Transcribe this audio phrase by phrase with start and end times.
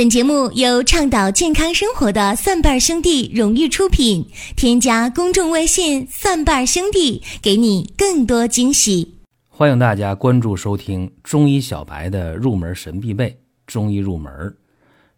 [0.00, 4.26] 本节目由倡导健康生活的蒜瓣兄弟荣誉出品。
[4.56, 9.18] 添加公众微信“蒜瓣兄弟”，给你更多惊喜。
[9.46, 13.28] 欢迎大家关注收听中医小白的入门神必备
[13.66, 14.32] 《中医入门》，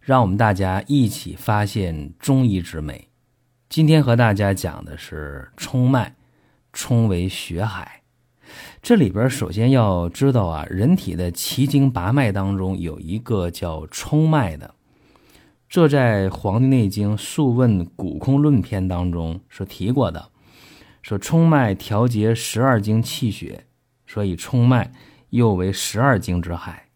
[0.01, 3.07] 让我们大家一起发现中医之美。
[3.69, 6.13] 今天和大家讲的是冲脉，
[6.73, 8.02] 冲为血海。
[8.83, 14.75] 这里边首先要知道啊，人体的奇经八脉当中有一个叫冲脉的，
[15.69, 20.29] 这在《黄帝内经·素问·古空论篇》当中是提过的，
[21.01, 23.67] 说冲脉调节十二经气血，
[24.05, 24.91] 所以冲脉
[25.29, 26.89] 又为十二经之海，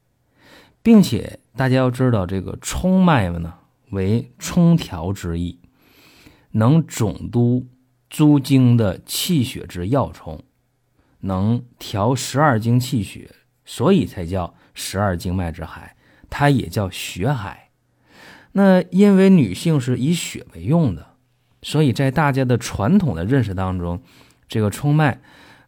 [0.84, 3.54] 并且大家要知道这个冲脉呢
[3.92, 5.58] 为冲调之意，
[6.52, 7.66] 能总督
[8.10, 10.44] 诸经的气血之要冲。
[11.22, 13.32] 能调十二经气血，
[13.66, 15.96] 所以才叫十二经脉之海，
[16.30, 17.70] 它也叫血海。
[18.54, 21.16] 那因为女性是以血为用的，
[21.62, 24.02] 所以在大家的传统的认识当中，
[24.48, 25.20] 这个冲脉，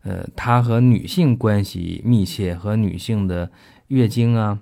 [0.01, 3.51] 呃，它和女性关系密切，和女性的
[3.87, 4.59] 月经啊，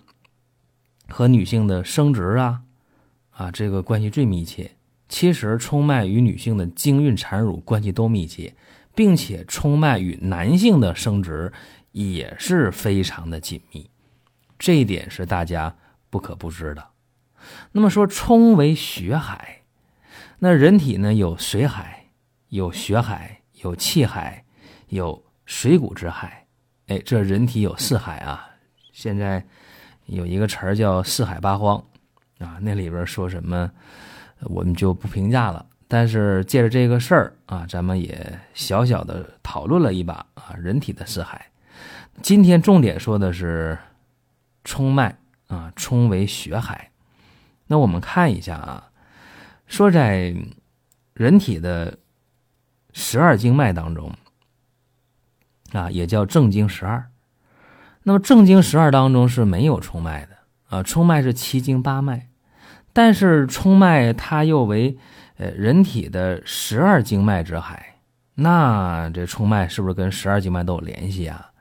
[1.07, 2.61] 和女性的生殖啊，
[3.31, 4.71] 啊，这个关系最密切。
[5.07, 8.53] 其实冲脉与女性的经孕产乳关系都密切。
[8.97, 11.53] 并且冲脉与男性的生殖
[11.91, 13.91] 也是非常的紧密，
[14.57, 15.75] 这一点是大家
[16.09, 16.83] 不可不知的。
[17.73, 19.61] 那么说冲为血海，
[20.39, 22.07] 那人体呢有水海、
[22.49, 24.43] 有血海、有气海、
[24.87, 26.47] 有水谷之海。
[26.87, 28.49] 哎，这人体有四海啊。
[28.91, 29.45] 现在
[30.07, 31.77] 有一个词儿叫四海八荒
[32.39, 33.69] 啊，那里边说什么
[34.39, 35.63] 我们就不评价了。
[35.89, 41.45] 但是借着这个事儿啊，咱们也小小的讨论了一把啊，人体的四海。
[42.21, 43.77] 今天重点说的是
[44.65, 46.91] 冲脉啊，冲为血海。
[47.67, 48.89] 那我们看一下啊，
[49.65, 50.35] 说在
[51.13, 51.97] 人体的
[52.91, 54.13] 十二经脉当中
[55.71, 57.09] 啊，也叫正经十二。
[58.03, 62.27] 那么正经十二当中是没有冲脉的啊，冲脉是七经八脉，
[62.91, 64.97] 但是冲脉它又为。
[65.37, 67.99] 呃，人体的十二经脉之海，
[68.33, 71.51] 那这冲脉是不是跟十二经脉都有联系啊？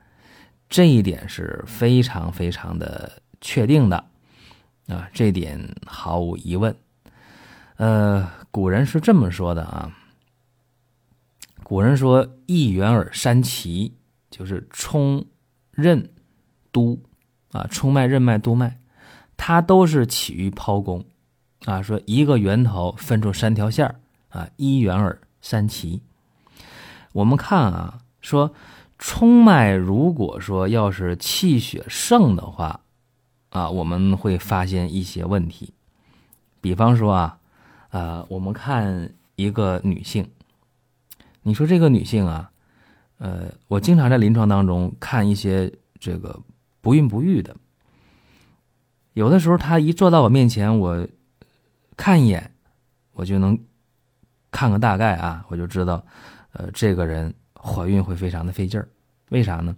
[0.68, 3.96] 这一点是非常非常的确定的
[4.88, 6.74] 啊，这点毫无疑问。
[7.76, 9.94] 呃，古人是这么说的啊，
[11.62, 13.94] 古人说“一元耳三奇”，
[14.30, 15.26] 就是冲、
[15.70, 16.10] 任、
[16.72, 17.02] 督
[17.52, 18.78] 啊，冲脉、任脉、督脉，
[19.36, 21.04] 它都是起于剖宫。
[21.66, 23.92] 啊，说一个源头分出三条线
[24.28, 26.00] 啊，一元耳三奇。
[27.12, 28.54] 我们看啊，说
[29.00, 32.82] 冲脉如果说要是气血盛的话，
[33.50, 35.74] 啊，我们会发现一些问题。
[36.60, 37.38] 比方说啊，
[37.90, 40.30] 呃，我们看一个女性，
[41.42, 42.48] 你说这个女性啊，
[43.18, 46.40] 呃，我经常在临床当中看一些这个
[46.80, 47.56] 不孕不育的，
[49.14, 51.08] 有的时候她一坐到我面前，我。
[51.96, 52.52] 看一眼，
[53.12, 53.58] 我就能
[54.50, 56.04] 看个大概啊，我就知道，
[56.52, 58.88] 呃，这个人怀孕会非常的费劲儿。
[59.30, 59.74] 为啥呢？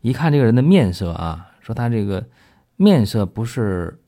[0.00, 2.28] 一看这个人的面色啊，说他这个
[2.76, 4.02] 面色不是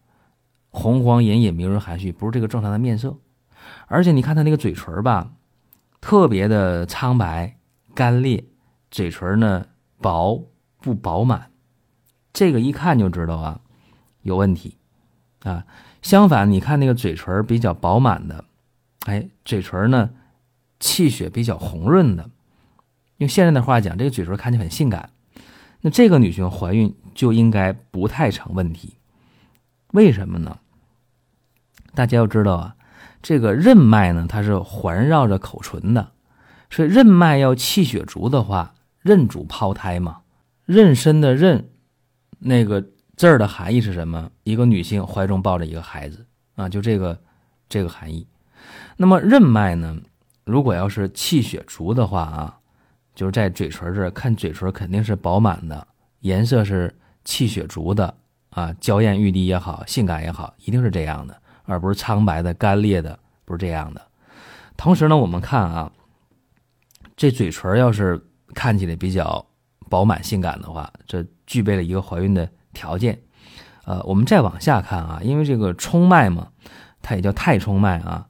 [0.69, 3.17] 红黄隐隐、明润含蓄，不是这个正常的面色。
[3.87, 5.33] 而且你看他那个嘴唇吧，
[6.01, 7.57] 特别的苍白、
[7.95, 8.45] 干裂，
[8.91, 9.67] 嘴唇呢
[10.01, 10.51] 薄
[10.81, 11.51] 不饱满，
[12.33, 13.61] 这个一看就知道啊
[14.23, 14.77] 有问题
[15.45, 15.65] 啊。
[16.05, 18.45] 相反，你看那个嘴唇比较饱满的，
[19.07, 20.11] 哎，嘴唇呢，
[20.79, 22.29] 气血比较红润的，
[23.17, 25.09] 用现在的话讲，这个嘴唇看起来很性感。
[25.81, 28.99] 那这个女性怀孕就应该不太成问题。
[29.93, 30.59] 为什么呢？
[31.95, 32.77] 大家要知道啊，
[33.23, 36.13] 这个任脉呢，它是环绕着口唇的，
[36.69, 40.21] 所以任脉要气血足的话，任主胞胎嘛，
[40.67, 41.65] 妊娠的妊，
[42.41, 42.91] 那个。
[43.17, 44.31] 字儿的含义是什么？
[44.43, 46.27] 一个女性怀中抱着一个孩子
[46.57, 47.17] 啊，就这个
[47.69, 48.27] 这个含义。
[48.97, 49.97] 那么任脉呢？
[50.45, 52.59] 如果要是气血足的话啊，
[53.15, 55.87] 就是在嘴唇这儿看嘴唇肯定是饱满的，
[56.21, 56.93] 颜色是
[57.25, 58.13] 气血足的
[58.51, 64.03] 啊，娇艳欲滴也好，性感也好，一定是这样的，而不是苍白的、干裂的，不是这样的。
[64.77, 65.91] 同时呢，我们看啊，
[67.17, 68.21] 这嘴唇要是
[68.55, 69.47] 看起来比较
[69.89, 72.49] 饱满、性感的话，这具备了一个怀孕的。
[72.75, 73.23] 条件，
[73.87, 76.49] 呃，我们再往下看啊，因为这个冲脉嘛，
[77.01, 78.27] 它也叫太冲脉啊。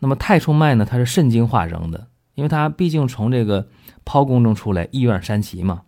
[0.00, 3.66] 那么太冲脉呢，它是肾经化生的，因为它毕竟从这个
[4.04, 5.80] 剖宫中出来，一元三奇嘛，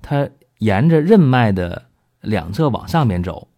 [0.00, 0.28] 它
[0.58, 1.86] 沿着任脉的
[2.20, 3.48] 两侧往上面走，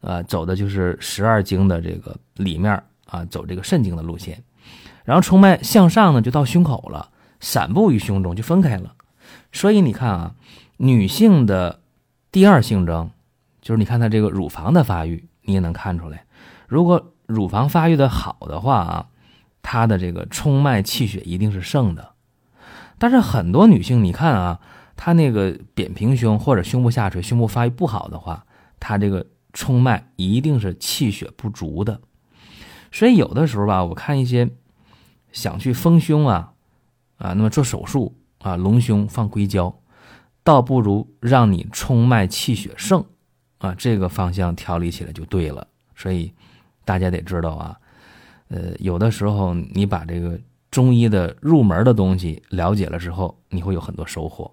[0.00, 4.42] 呃，走的就是十二经的这个里面啊，走这个肾经的路线。
[5.04, 7.10] 然后冲脉向上呢，就到胸口了，
[7.40, 8.94] 散布于胸中就分开了。
[9.50, 10.34] 所以你看啊，
[10.76, 11.80] 女性的
[12.30, 13.10] 第二性征
[13.62, 16.26] 就是你看她这个乳房的发育，你也能看出来。
[16.68, 19.06] 如果乳房发育的好的话啊，
[19.62, 22.10] 她的这个冲脉气血一定是盛的。
[22.98, 24.60] 但是很多女性，你看啊，
[24.96, 28.44] 她那个扁平胸或者胸部下垂、胸部发育不好的话，
[28.78, 29.24] 她这个
[29.54, 32.02] 冲脉一定是气血不足的。
[32.90, 34.50] 所以有的时候吧，我看一些。
[35.32, 36.52] 想去丰胸啊，
[37.16, 39.74] 啊，那么做手术啊，隆胸放硅胶，
[40.44, 43.02] 倒不如让你冲脉气血盛，
[43.62, 45.66] 啊，这个方向调理起来就对了。
[45.94, 46.32] 所以
[46.84, 47.78] 大家得知道啊，
[48.48, 50.36] 呃，有的时候你把这个
[50.68, 54.52] 中医的入门的东西了解了之后，你会有很多收获。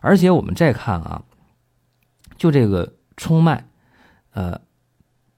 [0.00, 1.24] 而且我们再看啊，
[2.36, 3.66] 就这个冲脉，
[4.30, 4.60] 呃，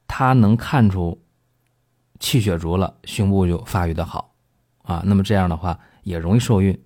[0.06, 1.18] 它能看出
[2.18, 4.34] 气血足了，胸部就发育的好。
[4.82, 6.78] 啊，那么这样的话也容易受孕，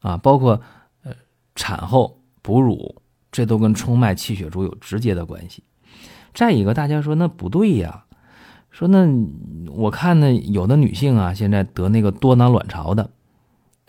[0.00, 0.62] 啊，包括
[1.02, 1.12] 呃
[1.54, 3.02] 产后哺乳，
[3.32, 5.62] 这都跟冲脉气血足有直接的关系。
[6.34, 8.04] 再一个，大家说那不对呀，
[8.70, 9.06] 说那
[9.68, 13.10] 我看呢，有的女性啊，现在得那个多囊卵巢的，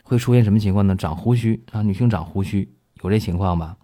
[0.03, 0.95] 会出现什么情况呢？
[0.95, 2.67] 长胡须啊，女性长胡须
[3.03, 3.77] 有这情况吧？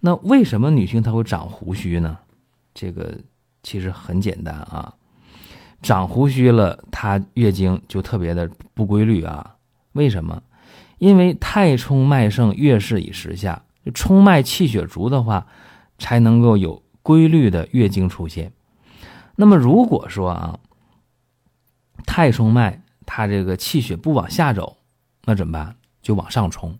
[0.00, 2.16] 那为什么女性她会长胡须呢？
[2.72, 3.18] 这个
[3.62, 4.94] 其实很简单啊。
[5.82, 9.56] 长胡须了，她月经就特别的不规律啊？
[9.92, 10.40] 为什么？
[10.98, 13.62] 因为太冲脉盛，月事已时下，
[13.92, 15.46] 冲脉气血足的话，
[15.98, 18.52] 才能够有规律的月经出现。
[19.36, 20.58] 那么如果说啊，
[22.06, 24.78] 太冲脉它这个气血不往下走，
[25.24, 25.76] 那怎么办？
[26.02, 26.78] 就往上冲，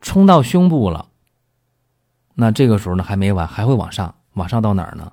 [0.00, 1.08] 冲到胸部了。
[2.34, 5.12] 那这个时候呢，还没完，还会往上，往上到哪儿呢？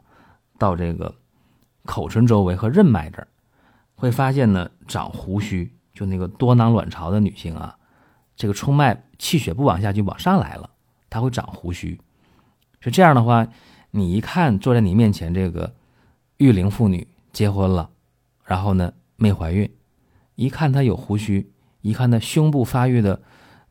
[0.58, 1.16] 到这个。
[1.86, 3.28] 口唇周围和任脉这儿，
[3.94, 7.75] 会发现呢长胡须，就那个多囊卵巢的女性啊，
[8.38, 10.70] 这个冲脉气血不往下就往上来了，
[11.13, 12.00] 她会长胡须。
[12.80, 13.48] 是这样的话，
[13.92, 15.74] 你一看坐在你面前这个
[16.38, 17.89] 育龄妇女结婚了，
[18.44, 19.69] 然后呢没怀孕，
[20.36, 21.51] 一看她有胡须，
[21.81, 23.21] 一看她胸部发育的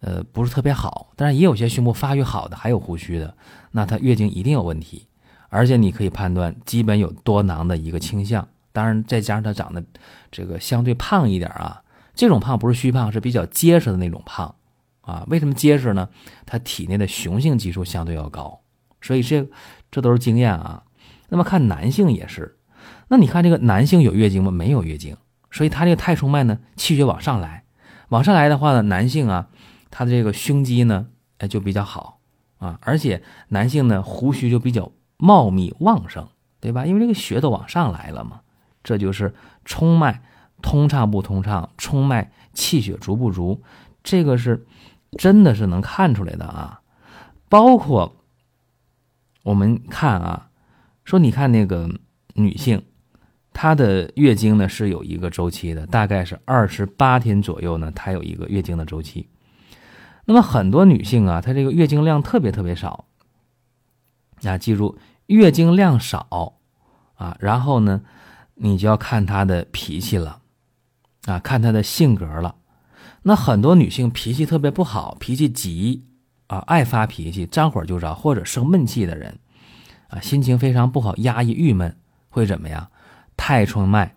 [0.01, 3.37] 呃不是特别好，但是也有些胸部发育好的还有胡须的，
[3.73, 5.09] 那她月经一定有问题。
[5.55, 8.49] 而且你可以判断，基本有多囊的一个倾向。
[8.73, 9.85] 当然，再加上他长得
[10.31, 11.83] 这个相对胖一点啊，
[12.15, 14.55] 这种胖不是虚胖，是比较结实的那种胖
[15.03, 15.25] 啊。
[15.29, 16.09] 为什么结实呢？
[16.47, 18.63] 他体内的雄性激素相对要高，
[19.01, 19.47] 所以这
[19.91, 20.83] 这都是经验啊。
[21.29, 22.59] 那么看男性也是，
[23.09, 24.51] 那你看这个男性有月经吗？
[24.51, 25.17] 没有月经，
[25.51, 27.65] 所以他这个太冲脉呢，气血往上来，
[28.09, 29.49] 往上来的话呢，男性啊，
[29.91, 31.09] 他的这个胸肌呢，
[31.39, 32.21] 哎就比较好
[32.59, 34.91] 啊，而且男性呢，胡须就比较。
[35.25, 36.27] 茂密旺盛，
[36.59, 36.85] 对吧？
[36.85, 38.41] 因为这个血都往上来了嘛，
[38.83, 39.33] 这就是
[39.65, 40.21] 冲脉
[40.61, 43.63] 通畅不通畅，冲脉气血足不足，
[44.03, 44.67] 这个是
[45.19, 46.81] 真的是能看出来的啊。
[47.49, 48.25] 包括
[49.43, 50.49] 我们看啊，
[51.05, 51.89] 说你看那个
[52.35, 52.83] 女性，
[53.53, 59.29] 她的月经呢是有一个周期的，大概是二十八天左右呢，她有一个月经的周期。
[60.25, 63.07] 那么很多女性啊，她这个月经量特别特别少，
[64.45, 64.99] 啊，记住。
[65.27, 66.59] 月经量少，
[67.15, 68.03] 啊，然后呢，
[68.55, 70.41] 你就要看她的脾气了，
[71.27, 72.55] 啊，看她的性格了。
[73.23, 76.05] 那很多女性脾气特别不好，脾气急，
[76.49, 79.39] 啊，爱发脾气，张火就着，或者生闷气的人，
[80.09, 81.97] 啊，心情非常不好，压抑郁闷，
[82.29, 82.91] 会怎么样？
[83.37, 84.15] 太冲脉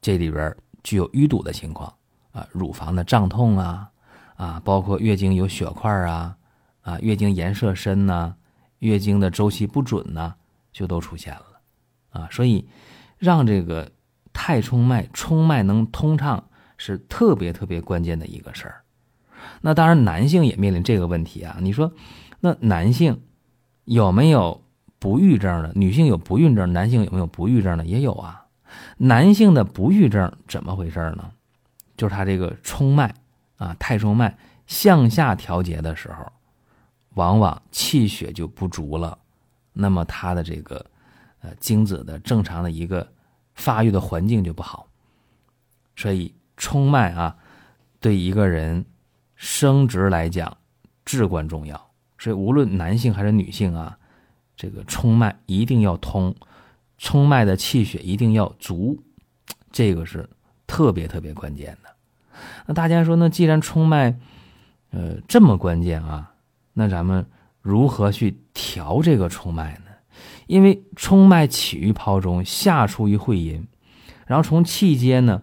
[0.00, 1.92] 这里边具有淤堵的情况，
[2.32, 3.90] 啊，乳房的胀痛啊，
[4.36, 6.36] 啊，包括月经有血块啊，
[6.82, 8.34] 啊，月经颜色深呐。
[8.80, 10.34] 月经的周期不准呐，
[10.70, 11.44] 就都出现了，
[12.10, 12.68] 啊，所以
[13.16, 13.90] 让这个
[14.30, 16.44] 太冲脉冲脉能通畅
[16.76, 18.82] 是特别特别关键的一个事儿。
[19.60, 21.56] 那当然，男性也面临这个问题啊。
[21.60, 21.92] 你说，
[22.40, 23.22] 那男性
[23.84, 24.62] 有没有
[24.98, 25.72] 不育症的？
[25.74, 27.84] 女性有不孕症，男性有没有不育症的？
[27.84, 28.46] 也有啊。
[28.98, 31.30] 男性的不育症怎么回事呢？
[31.96, 33.14] 就是他这个冲脉
[33.56, 36.32] 啊，太冲脉向下调节的时候。
[37.14, 39.16] 往往气血就不足了，
[39.72, 40.84] 那么他的这个
[41.42, 43.06] 呃精子的正常的一个
[43.54, 44.88] 发育的环境就不好，
[45.94, 47.36] 所以冲脉啊
[48.00, 48.84] 对一个人
[49.34, 50.56] 生殖来讲
[51.04, 51.90] 至关重要。
[52.18, 53.98] 所以无论男性还是女性啊，
[54.56, 56.34] 这个冲脉一定要通，
[56.96, 59.02] 冲脉的气血一定要足，
[59.70, 60.28] 这个是
[60.66, 61.90] 特别特别关键的。
[62.66, 64.18] 那大家说，那既然冲脉
[64.90, 66.34] 呃这么关键啊？
[66.72, 67.26] 那咱们
[67.60, 69.90] 如何去调这个冲脉呢？
[70.46, 73.66] 因为冲脉起于胞中，下出于会阴，
[74.26, 75.42] 然后从气间呢，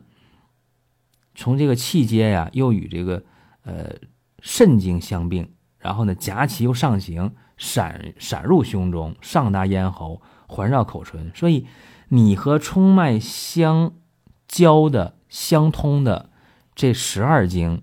[1.36, 3.24] 从这个气街呀，又与这个
[3.64, 3.96] 呃
[4.40, 11.32] 肾经相并，然后呢夹脐又上行，闪闪入胸中，上达咽喉，环绕口唇。
[11.34, 11.66] 所以
[12.10, 13.94] 你和冲脉相
[14.48, 16.30] 交的、相通的
[16.76, 17.82] 这十二经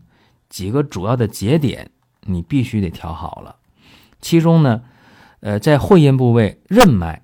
[0.49, 1.90] 几个主要的节点，
[2.23, 3.57] 你必须得调好了。
[4.21, 4.83] 其中呢。
[5.40, 7.23] 呃，在会阴部位，任脉，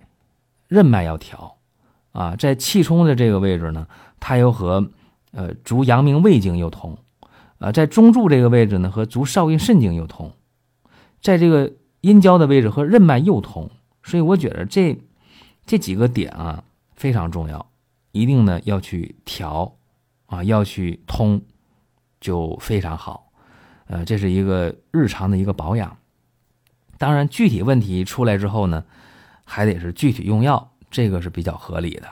[0.68, 1.56] 任脉要调，
[2.12, 3.88] 啊，在气冲的这个位置呢，
[4.20, 4.88] 它又和
[5.34, 6.96] 呃足阳明胃经又通，
[7.58, 10.32] 啊，在中柱这个位置呢，和足少阴肾经又通，
[11.20, 13.70] 在这个阴交的位置和任脉又通，
[14.02, 14.98] 所以我觉得这
[15.66, 16.64] 这几个点啊
[16.94, 17.66] 非常重要，
[18.12, 19.76] 一定呢要去调，
[20.26, 21.42] 啊，要去通，
[22.20, 23.32] 就非常好，
[23.86, 25.96] 呃，这是一个日常的一个保养。
[26.96, 28.84] 当然，具体问题出来之后呢，
[29.44, 32.06] 还得是具体用药，这个是比较合理的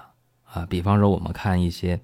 [0.44, 0.66] 啊。
[0.68, 2.00] 比方说，我们看一些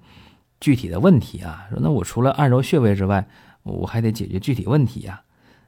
[0.59, 3.27] 具体的问题啊，说那我除了按揉穴位之外，
[3.63, 5.21] 我还得解决具体问题呀。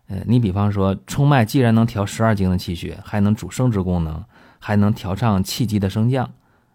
[0.08, 4.24] 呃，你比方说，冲脉既然能调十二经的气血，还能主生殖功能，
[4.60, 6.30] 还能调畅气机的升降，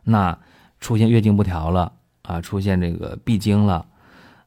[0.04, 0.38] 那
[0.80, 1.92] 出现月经不调了
[2.22, 3.86] 啊，出现这个闭经了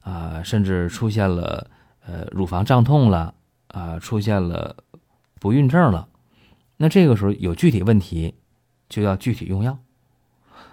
[0.00, 1.70] 啊，甚至出现了
[2.04, 3.34] 呃乳房胀痛了
[3.68, 4.76] 啊，出现了。
[5.42, 6.06] 不孕症了，
[6.76, 8.34] 那这个时候有具体问题，
[8.90, 9.78] 就要具体用药，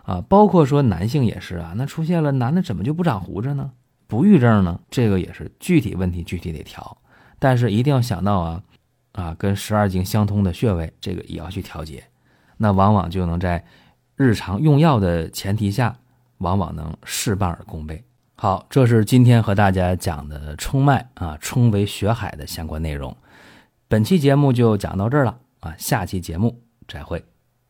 [0.08, 3.70] 啊，包括说男性也是啊，那出现了男的怎么就不长胡子呢？
[4.08, 4.80] 不育症呢？
[4.90, 6.98] 这个也是具体问题具体得调，
[7.40, 8.64] 但是一定要想到啊，
[9.12, 12.02] 啊，跟十二经相通的穴位，这个也要去调节，
[12.56, 13.62] 那往往就能在
[14.16, 15.94] 日常用药的前提下，
[16.38, 18.02] 往往能事半而功倍。
[18.36, 23.14] 好，这是今天和大家讲的冲脉啊，冲为血海的相关内容。
[23.90, 27.22] 本期节目就讲到这儿了啊，下期节目再会。